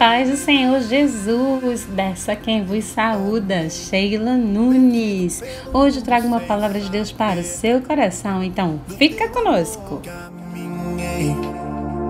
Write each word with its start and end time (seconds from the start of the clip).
paz 0.00 0.30
do 0.30 0.36
Senhor 0.38 0.80
Jesus, 0.80 1.84
dessa 1.84 2.34
quem 2.34 2.64
vos 2.64 2.84
saúda, 2.84 3.68
Sheila 3.68 4.34
Nunes. 4.34 5.42
Hoje 5.74 5.98
eu 5.98 6.02
trago 6.02 6.26
uma 6.26 6.40
palavra 6.40 6.80
de 6.80 6.88
Deus 6.88 7.12
para 7.12 7.40
o 7.40 7.44
seu 7.44 7.82
coração, 7.82 8.42
então 8.42 8.80
fica 8.96 9.28
conosco. 9.28 10.00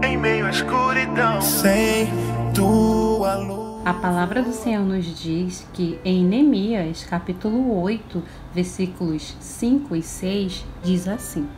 Em 0.04 0.16
meio 0.16 0.46
à 0.46 0.50
escuridão, 0.50 1.42
sem 1.42 2.06
tua 2.54 3.34
luz. 3.34 3.82
A 3.84 3.92
palavra 3.92 4.40
do 4.40 4.52
Senhor 4.52 4.84
nos 4.84 5.04
diz 5.20 5.66
que 5.72 5.98
em 6.04 6.24
Neemias, 6.24 7.02
capítulo 7.02 7.82
8, 7.82 8.22
versículos 8.54 9.36
5 9.40 9.96
e 9.96 10.02
6, 10.02 10.64
diz 10.84 11.08
assim: 11.08 11.48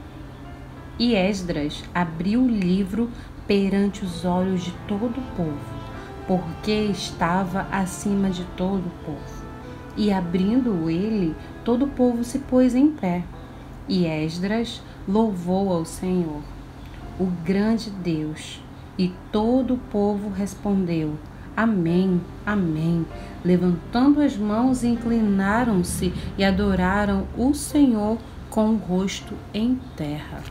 E 0.98 1.14
Esdras 1.14 1.84
abriu 1.94 2.40
o 2.40 2.48
livro 2.48 3.10
perante 3.46 4.02
os 4.02 4.24
olhos 4.24 4.64
de 4.64 4.72
todo 4.88 5.18
o 5.18 5.36
povo 5.36 5.81
porque 6.26 6.72
estava 6.72 7.66
acima 7.70 8.30
de 8.30 8.44
todo 8.56 8.86
o 8.86 9.04
povo. 9.04 9.42
E 9.96 10.12
abrindo 10.12 10.88
ele, 10.88 11.34
todo 11.64 11.84
o 11.84 11.88
povo 11.88 12.24
se 12.24 12.38
pôs 12.38 12.74
em 12.74 12.90
pé. 12.90 13.22
E 13.88 14.06
Esdras 14.06 14.82
louvou 15.06 15.72
ao 15.72 15.84
Senhor, 15.84 16.40
o 17.18 17.26
grande 17.44 17.90
Deus. 17.90 18.62
E 18.98 19.12
todo 19.30 19.74
o 19.74 19.78
povo 19.78 20.30
respondeu: 20.30 21.18
Amém, 21.56 22.20
Amém. 22.44 23.06
Levantando 23.44 24.20
as 24.20 24.36
mãos, 24.36 24.82
inclinaram-se 24.82 26.12
e 26.36 26.44
adoraram 26.44 27.26
o 27.36 27.54
Senhor 27.54 28.18
com 28.50 28.70
o 28.70 28.76
rosto 28.76 29.34
em 29.54 29.78
terra. 29.96 30.42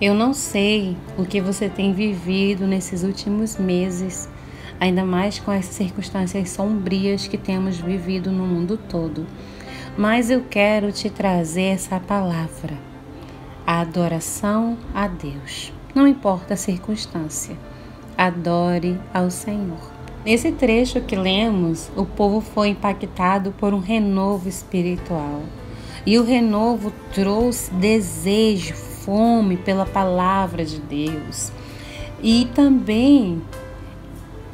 Eu 0.00 0.14
não 0.14 0.32
sei 0.32 0.96
o 1.18 1.26
que 1.26 1.42
você 1.42 1.68
tem 1.68 1.92
vivido 1.92 2.66
nesses 2.66 3.02
últimos 3.02 3.58
meses, 3.58 4.30
ainda 4.80 5.04
mais 5.04 5.38
com 5.38 5.50
as 5.50 5.66
circunstâncias 5.66 6.48
sombrias 6.48 7.28
que 7.28 7.36
temos 7.36 7.76
vivido 7.76 8.32
no 8.32 8.46
mundo 8.46 8.78
todo, 8.78 9.26
mas 9.98 10.30
eu 10.30 10.42
quero 10.48 10.90
te 10.90 11.10
trazer 11.10 11.74
essa 11.74 12.00
palavra: 12.00 12.78
a 13.66 13.80
adoração 13.80 14.78
a 14.94 15.06
Deus. 15.06 15.70
Não 15.94 16.08
importa 16.08 16.54
a 16.54 16.56
circunstância, 16.56 17.54
adore 18.16 18.98
ao 19.12 19.30
Senhor. 19.30 19.92
Nesse 20.24 20.50
trecho 20.52 21.02
que 21.02 21.16
lemos, 21.16 21.90
o 21.94 22.06
povo 22.06 22.40
foi 22.40 22.68
impactado 22.68 23.52
por 23.52 23.74
um 23.74 23.80
renovo 23.80 24.48
espiritual. 24.48 25.42
E 26.06 26.18
o 26.18 26.24
renovo 26.24 26.90
trouxe 27.12 27.70
desejo, 27.74 28.74
fome 29.10 29.56
pela 29.56 29.84
palavra 29.84 30.64
de 30.64 30.78
Deus 30.78 31.50
e 32.22 32.48
também 32.54 33.42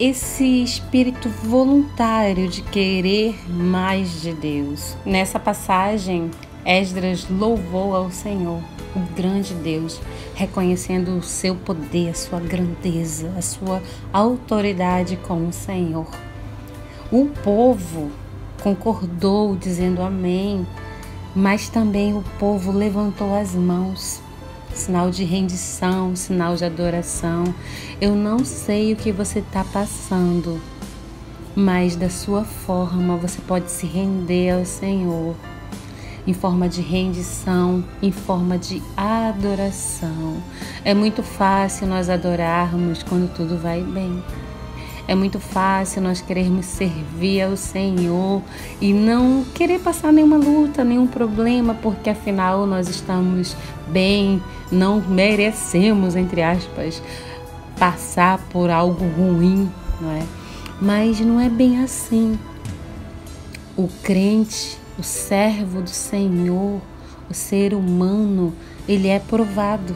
esse 0.01 0.62
espírito 0.62 1.29
voluntário 1.29 2.49
de 2.49 2.62
querer 2.62 3.39
mais 3.53 4.23
de 4.23 4.33
Deus. 4.33 4.97
Nessa 5.05 5.39
passagem, 5.39 6.31
Esdras 6.65 7.27
louvou 7.29 7.95
ao 7.95 8.11
Senhor, 8.11 8.62
o 8.95 9.01
grande 9.15 9.53
Deus, 9.53 10.01
reconhecendo 10.34 11.19
o 11.19 11.23
seu 11.23 11.55
poder, 11.55 12.09
a 12.09 12.15
sua 12.15 12.41
grandeza, 12.41 13.31
a 13.37 13.43
sua 13.43 13.83
autoridade 14.11 15.19
como 15.19 15.53
Senhor. 15.53 16.07
O 17.12 17.27
povo 17.45 18.11
concordou 18.62 19.55
dizendo 19.55 20.01
amém, 20.01 20.67
mas 21.34 21.69
também 21.69 22.15
o 22.15 22.25
povo 22.39 22.73
levantou 22.73 23.37
as 23.37 23.55
mãos 23.55 24.25
sinal 24.76 25.10
de 25.10 25.25
rendição, 25.25 26.14
sinal 26.14 26.54
de 26.54 26.64
adoração. 26.64 27.44
Eu 28.00 28.14
não 28.14 28.44
sei 28.44 28.92
o 28.92 28.97
que 28.97 29.10
você 29.10 29.41
está 29.41 29.64
passando, 29.64 30.60
mas 31.54 31.97
da 31.97 32.10
sua 32.10 32.44
forma 32.44 33.16
você 33.16 33.41
pode 33.41 33.70
se 33.70 33.87
render 33.87 34.50
ao 34.50 34.64
Senhor 34.64 35.34
em 36.26 36.34
forma 36.34 36.69
de 36.69 36.81
rendição, 36.81 37.84
em 38.03 38.10
forma 38.10 38.59
de 38.59 38.82
adoração. 38.97 40.42
É 40.84 40.93
muito 40.93 41.22
fácil 41.22 41.87
nós 41.87 42.10
adorarmos 42.10 43.03
quando 43.03 43.32
tudo 43.32 43.56
vai 43.56 43.81
bem. 43.82 44.22
É 45.09 45.15
muito 45.15 45.39
fácil 45.39 46.03
nós 46.03 46.21
querermos 46.21 46.67
servir 46.67 47.43
ao 47.43 47.56
Senhor 47.56 48.43
e 48.81 48.93
não 48.93 49.44
querer 49.55 49.78
passar 49.78 50.12
nenhuma 50.12 50.37
luta, 50.37 50.83
nenhum 50.83 51.06
problema, 51.06 51.75
porque 51.75 52.11
afinal 52.11 52.67
nós 52.67 52.89
estamos 52.89 53.56
bem, 53.87 54.43
não 54.71 55.00
merecemos, 55.00 56.17
entre 56.17 56.43
aspas, 56.43 57.00
passar 57.78 58.39
por 58.50 58.69
algo 58.69 59.05
ruim, 59.17 59.71
não 60.00 60.11
é? 60.11 60.22
Mas 60.81 61.21
não 61.21 61.41
é 61.41 61.49
bem 61.49 61.84
assim. 61.84 62.37
O 63.77 63.88
crente, 64.03 64.77
o 64.99 65.05
servo 65.05 65.83
do 65.83 65.91
Senhor, 65.91 66.81
o 67.31 67.34
ser 67.34 67.75
humano, 67.75 68.53
ele 68.88 69.06
é 69.06 69.21
provado. 69.21 69.94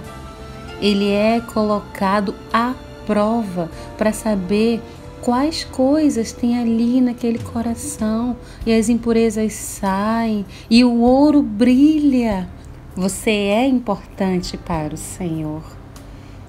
Ele 0.80 1.10
é 1.10 1.40
colocado 1.40 2.34
à 2.52 2.74
prova 3.06 3.68
para 3.98 4.12
saber 4.12 4.80
quais 5.22 5.64
coisas 5.64 6.32
tem 6.32 6.58
ali 6.58 7.00
naquele 7.00 7.38
coração 7.38 8.36
e 8.66 8.72
as 8.72 8.88
impurezas 8.88 9.52
saem 9.52 10.44
e 10.68 10.84
o 10.84 11.00
ouro 11.00 11.42
brilha. 11.42 12.48
Você 12.96 13.30
é 13.30 13.66
importante 13.66 14.56
para 14.56 14.94
o 14.94 14.98
Senhor. 14.98 15.62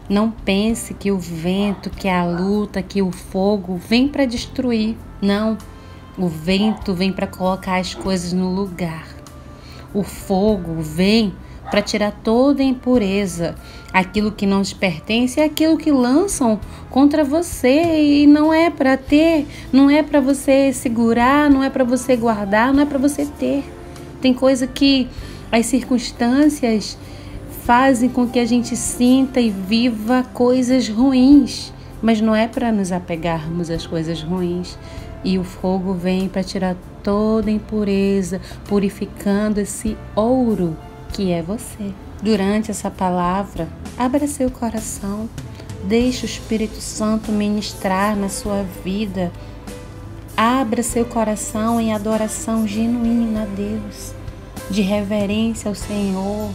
Não 0.09 0.31
pense 0.31 0.93
que 0.93 1.11
o 1.11 1.17
vento, 1.17 1.89
que 1.89 2.09
a 2.09 2.25
luta, 2.25 2.81
que 2.81 3.01
o 3.01 3.11
fogo 3.11 3.77
vem 3.77 4.07
para 4.07 4.25
destruir. 4.25 4.97
Não. 5.21 5.57
O 6.17 6.27
vento 6.27 6.93
vem 6.93 7.13
para 7.13 7.27
colocar 7.27 7.77
as 7.77 7.93
coisas 7.93 8.33
no 8.33 8.53
lugar. 8.53 9.07
O 9.93 10.03
fogo 10.03 10.81
vem 10.81 11.33
para 11.69 11.81
tirar 11.81 12.11
toda 12.23 12.61
a 12.61 12.65
impureza. 12.65 13.55
Aquilo 13.93 14.31
que 14.31 14.45
não 14.45 14.61
te 14.61 14.73
pertence 14.73 15.39
é 15.39 15.43
aquilo 15.43 15.77
que 15.77 15.91
lançam 15.91 16.59
contra 16.89 17.23
você 17.23 18.01
e 18.01 18.27
não 18.27 18.53
é 18.53 18.69
para 18.69 18.95
ter, 18.95 19.45
não 19.71 19.89
é 19.89 20.01
para 20.01 20.21
você 20.21 20.71
segurar, 20.71 21.49
não 21.49 21.63
é 21.63 21.69
para 21.69 21.83
você 21.83 22.15
guardar, 22.15 22.73
não 22.73 22.83
é 22.83 22.85
para 22.85 22.97
você 22.97 23.25
ter. 23.25 23.63
Tem 24.21 24.33
coisa 24.33 24.65
que 24.65 25.09
as 25.51 25.65
circunstâncias 25.65 26.97
fazem 27.63 28.09
com 28.09 28.27
que 28.27 28.39
a 28.39 28.45
gente 28.45 28.75
sinta 28.75 29.39
e 29.39 29.49
viva 29.49 30.25
coisas 30.33 30.87
ruins, 30.87 31.73
mas 32.01 32.21
não 32.21 32.35
é 32.35 32.47
para 32.47 32.71
nos 32.71 32.91
apegarmos 32.91 33.69
às 33.69 33.85
coisas 33.85 34.21
ruins. 34.21 34.77
E 35.23 35.37
o 35.37 35.43
fogo 35.43 35.93
vem 35.93 36.27
para 36.27 36.43
tirar 36.43 36.75
toda 37.03 37.51
impureza, 37.51 38.41
purificando 38.67 39.59
esse 39.59 39.95
ouro 40.15 40.75
que 41.11 41.31
é 41.31 41.41
você. 41.41 41.93
Durante 42.21 42.71
essa 42.71 42.89
palavra, 42.89 43.67
abra 43.97 44.27
seu 44.27 44.49
coração, 44.49 45.29
deixe 45.83 46.25
o 46.25 46.27
Espírito 46.27 46.79
Santo 46.79 47.31
ministrar 47.31 48.15
na 48.15 48.29
sua 48.29 48.63
vida. 48.83 49.31
Abra 50.35 50.81
seu 50.81 51.05
coração 51.05 51.79
em 51.79 51.93
adoração 51.93 52.67
genuína 52.67 53.43
a 53.43 53.45
Deus, 53.45 54.13
de 54.69 54.81
reverência 54.81 55.69
ao 55.69 55.75
Senhor, 55.75 56.49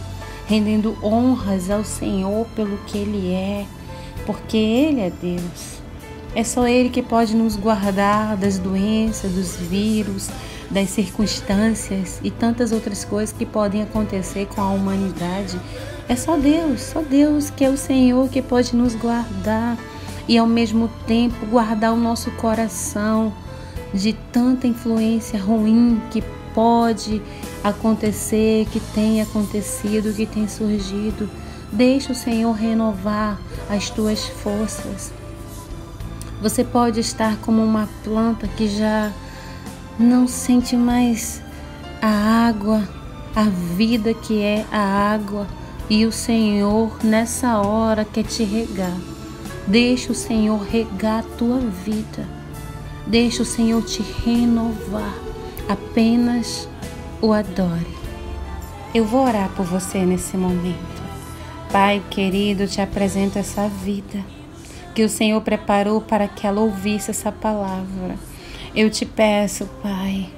rendendo 0.47 0.97
honras 1.03 1.69
ao 1.69 1.83
Senhor 1.83 2.45
pelo 2.55 2.77
que 2.79 2.97
Ele 2.97 3.31
é, 3.33 3.65
porque 4.25 4.57
Ele 4.57 5.01
é 5.01 5.11
Deus. 5.11 5.77
É 6.35 6.43
só 6.43 6.67
Ele 6.67 6.89
que 6.89 7.01
pode 7.01 7.35
nos 7.35 7.55
guardar 7.55 8.35
das 8.35 8.57
doenças, 8.57 9.31
dos 9.31 9.55
vírus, 9.55 10.29
das 10.69 10.89
circunstâncias 10.89 12.19
e 12.23 12.29
tantas 12.29 12.71
outras 12.71 13.05
coisas 13.05 13.35
que 13.35 13.45
podem 13.45 13.81
acontecer 13.81 14.47
com 14.47 14.61
a 14.61 14.69
humanidade. 14.69 15.59
É 16.09 16.15
só 16.15 16.37
Deus, 16.37 16.81
só 16.81 17.01
Deus 17.01 17.49
que 17.49 17.63
é 17.63 17.69
o 17.69 17.77
Senhor 17.77 18.29
que 18.29 18.41
pode 18.41 18.75
nos 18.75 18.95
guardar 18.95 19.77
e 20.27 20.37
ao 20.37 20.47
mesmo 20.47 20.89
tempo 21.05 21.45
guardar 21.45 21.93
o 21.93 21.97
nosso 21.97 22.31
coração 22.31 23.33
de 23.93 24.13
tanta 24.31 24.67
influência 24.67 25.39
ruim 25.39 26.01
que 26.11 26.21
pode 26.53 27.21
acontecer, 27.63 28.65
que 28.71 28.79
tem 28.79 29.21
acontecido, 29.21 30.13
que 30.13 30.25
tem 30.25 30.47
surgido. 30.47 31.29
Deixa 31.71 32.11
o 32.11 32.15
Senhor 32.15 32.51
renovar 32.51 33.39
as 33.69 33.89
tuas 33.89 34.25
forças. 34.25 35.13
Você 36.41 36.63
pode 36.63 36.99
estar 36.99 37.37
como 37.37 37.63
uma 37.63 37.87
planta 38.03 38.47
que 38.47 38.67
já 38.67 39.11
não 39.99 40.27
sente 40.27 40.75
mais 40.75 41.41
a 42.01 42.47
água, 42.47 42.87
a 43.35 43.43
vida 43.43 44.13
que 44.13 44.41
é 44.41 44.65
a 44.71 45.13
água, 45.13 45.47
e 45.89 46.05
o 46.05 46.11
Senhor 46.11 47.03
nessa 47.03 47.59
hora 47.59 48.05
quer 48.05 48.23
te 48.23 48.43
regar. 48.43 48.97
Deixa 49.67 50.11
o 50.11 50.15
Senhor 50.15 50.61
regar 50.61 51.19
a 51.19 51.37
tua 51.37 51.59
vida. 51.59 52.27
Deixa 53.05 53.43
o 53.43 53.45
Senhor 53.45 53.83
te 53.83 54.01
renovar. 54.01 55.13
apenas 55.67 56.69
o 57.21 57.33
adore. 57.33 57.97
Eu 58.93 59.03
vou 59.03 59.25
orar 59.25 59.49
por 59.49 59.65
você 59.65 59.99
nesse 59.99 60.37
momento. 60.37 61.03
Pai 61.71 62.01
querido, 62.09 62.67
te 62.67 62.79
apresento 62.79 63.37
essa 63.37 63.67
vida 63.67 64.23
que 64.95 65.03
o 65.03 65.09
Senhor 65.09 65.41
preparou 65.41 65.99
para 66.01 66.27
que 66.27 66.47
ela 66.47 66.61
ouvisse 66.61 67.11
essa 67.11 67.31
palavra. 67.31 68.15
Eu 68.77 68.91
te 68.91 69.07
peço, 69.07 69.67
Pai, 69.81 70.29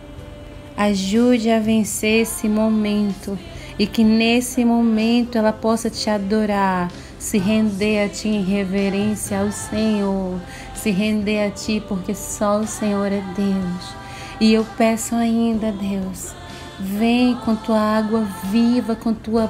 ajude 0.77 1.51
a 1.51 1.59
vencer 1.59 2.21
esse 2.21 2.47
momento 2.47 3.37
e 3.77 3.85
que 3.85 4.01
nesse 4.01 4.63
momento 4.63 5.37
ela 5.37 5.51
possa 5.51 5.89
te 5.89 6.09
adorar, 6.09 6.89
se 7.19 7.37
render 7.37 8.05
a 8.05 8.07
ti 8.07 8.29
em 8.29 8.41
reverência 8.41 9.41
ao 9.41 9.51
Senhor, 9.51 10.39
se 10.73 10.89
render 10.89 11.47
a 11.47 11.51
ti 11.51 11.83
porque 11.85 12.15
só 12.15 12.61
o 12.61 12.65
Senhor 12.65 13.11
é 13.11 13.21
Deus. 13.35 13.93
E 14.39 14.53
eu 14.53 14.65
peço 14.77 15.15
ainda, 15.15 15.73
Deus, 15.73 16.33
vem 16.79 17.35
com 17.43 17.57
tua 17.57 17.97
água 17.97 18.25
viva, 18.45 18.95
com 18.95 19.13
tua 19.13 19.47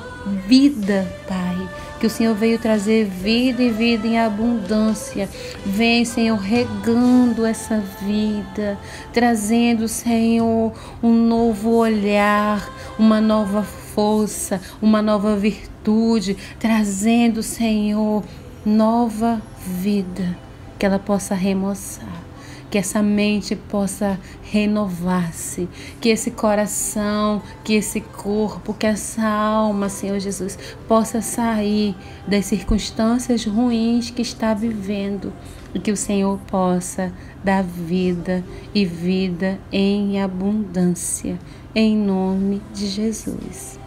vida, 0.47 1.07
Pai 1.27 1.88
que 1.99 2.07
o 2.07 2.09
Senhor 2.09 2.33
veio 2.33 2.57
trazer 2.57 3.05
vida 3.05 3.61
e 3.61 3.69
vida 3.69 4.07
em 4.07 4.17
abundância. 4.17 5.29
Vem, 5.65 6.05
Senhor, 6.05 6.37
regando 6.37 7.45
essa 7.45 7.83
vida, 8.01 8.77
trazendo, 9.11 9.87
Senhor, 9.87 10.71
um 11.03 11.13
novo 11.13 11.71
olhar, 11.71 12.67
uma 12.97 13.19
nova 13.19 13.63
força, 13.63 14.61
uma 14.81 15.01
nova 15.01 15.35
virtude, 15.35 16.37
trazendo, 16.57 17.43
Senhor, 17.43 18.23
nova 18.65 19.41
vida, 19.65 20.37
que 20.77 20.85
ela 20.85 20.99
possa 20.99 21.35
remoçar 21.35 22.28
que 22.69 22.77
essa 22.77 23.01
mente 23.01 23.55
possa 23.55 24.19
renovar-se, 24.43 25.67
que 25.99 26.09
esse 26.09 26.31
coração, 26.31 27.41
que 27.63 27.73
esse 27.73 28.01
corpo, 28.01 28.73
que 28.73 28.85
essa 28.85 29.27
alma, 29.27 29.89
Senhor 29.89 30.19
Jesus, 30.19 30.57
possa 30.87 31.21
sair 31.21 31.95
das 32.27 32.45
circunstâncias 32.45 33.45
ruins 33.45 34.09
que 34.09 34.21
está 34.21 34.53
vivendo 34.53 35.33
e 35.73 35.79
que 35.79 35.91
o 35.91 35.97
Senhor 35.97 36.39
possa 36.47 37.11
dar 37.43 37.63
vida 37.63 38.43
e 38.73 38.85
vida 38.85 39.59
em 39.71 40.21
abundância, 40.21 41.37
em 41.73 41.95
nome 41.95 42.61
de 42.73 42.87
Jesus. 42.87 43.79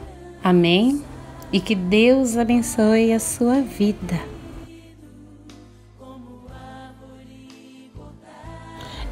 Amém? 0.43 1.02
E 1.52 1.61
que 1.61 1.75
Deus 1.75 2.37
abençoe 2.37 3.12
a 3.12 3.20
sua 3.20 3.61
vida. 3.61 4.31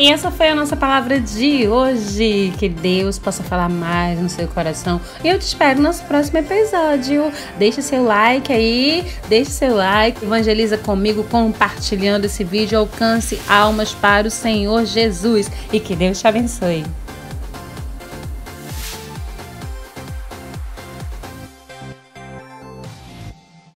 E 0.00 0.08
essa 0.10 0.30
foi 0.30 0.48
a 0.48 0.54
nossa 0.54 0.74
palavra 0.74 1.20
de 1.20 1.68
hoje. 1.68 2.54
Que 2.58 2.70
Deus 2.70 3.18
possa 3.18 3.42
falar 3.42 3.68
mais 3.68 4.18
no 4.18 4.30
seu 4.30 4.48
coração. 4.48 4.98
E 5.22 5.28
eu 5.28 5.38
te 5.38 5.42
espero 5.42 5.76
no 5.76 5.82
nosso 5.82 6.04
próximo 6.04 6.38
episódio. 6.38 7.30
Deixa 7.58 7.82
seu 7.82 8.02
like 8.02 8.50
aí, 8.50 9.04
deixa 9.28 9.50
seu 9.50 9.76
like, 9.76 10.24
evangeliza 10.24 10.78
comigo 10.78 11.22
compartilhando 11.24 12.24
esse 12.24 12.42
vídeo. 12.42 12.78
Alcance 12.78 13.38
almas 13.46 13.92
para 13.92 14.26
o 14.26 14.30
Senhor 14.30 14.86
Jesus. 14.86 15.50
E 15.70 15.78
que 15.78 15.94
Deus 15.94 16.18
te 16.18 16.26
abençoe. 16.26 16.82